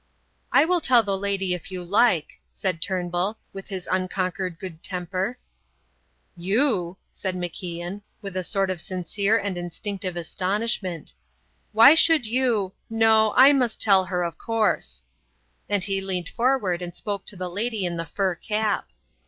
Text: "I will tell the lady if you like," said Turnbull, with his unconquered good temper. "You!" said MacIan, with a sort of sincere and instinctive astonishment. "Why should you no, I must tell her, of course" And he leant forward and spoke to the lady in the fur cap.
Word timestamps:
"I 0.51 0.65
will 0.65 0.81
tell 0.81 1.03
the 1.03 1.15
lady 1.15 1.53
if 1.53 1.69
you 1.69 1.83
like," 1.83 2.39
said 2.51 2.81
Turnbull, 2.81 3.37
with 3.53 3.67
his 3.67 3.85
unconquered 3.91 4.57
good 4.57 4.81
temper. 4.81 5.37
"You!" 6.35 6.97
said 7.11 7.35
MacIan, 7.35 8.01
with 8.19 8.35
a 8.35 8.43
sort 8.43 8.71
of 8.71 8.81
sincere 8.81 9.37
and 9.37 9.59
instinctive 9.59 10.17
astonishment. 10.17 11.13
"Why 11.71 11.93
should 11.93 12.25
you 12.25 12.73
no, 12.89 13.35
I 13.35 13.53
must 13.53 13.79
tell 13.79 14.05
her, 14.05 14.23
of 14.23 14.39
course" 14.39 15.03
And 15.69 15.83
he 15.83 16.01
leant 16.01 16.29
forward 16.29 16.81
and 16.81 16.95
spoke 16.95 17.23
to 17.27 17.35
the 17.35 17.47
lady 17.47 17.85
in 17.85 17.95
the 17.97 18.07
fur 18.07 18.33
cap. 18.33 18.89